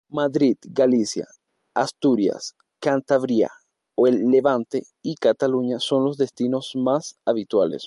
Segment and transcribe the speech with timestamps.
[0.09, 1.25] Madrid, Galicia,
[1.73, 3.49] Asturias, Cantabria,
[3.95, 7.79] o el Levante y Cataluña son los destinos más habituales.